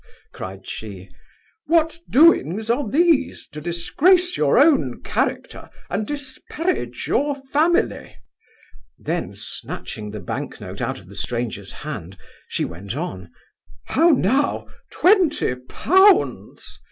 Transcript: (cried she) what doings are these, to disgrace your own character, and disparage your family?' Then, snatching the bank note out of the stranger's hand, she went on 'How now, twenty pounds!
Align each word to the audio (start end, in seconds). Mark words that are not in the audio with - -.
(cried 0.33 0.65
she) 0.67 1.11
what 1.67 1.99
doings 2.09 2.71
are 2.71 2.89
these, 2.89 3.47
to 3.47 3.61
disgrace 3.61 4.35
your 4.35 4.57
own 4.57 4.99
character, 5.03 5.69
and 5.91 6.07
disparage 6.07 7.05
your 7.07 7.35
family?' 7.51 8.17
Then, 8.97 9.35
snatching 9.35 10.09
the 10.09 10.19
bank 10.19 10.59
note 10.59 10.81
out 10.81 10.97
of 10.97 11.05
the 11.07 11.13
stranger's 11.13 11.71
hand, 11.85 12.17
she 12.47 12.65
went 12.65 12.95
on 12.95 13.29
'How 13.83 14.09
now, 14.09 14.65
twenty 14.91 15.53
pounds! 15.53 16.79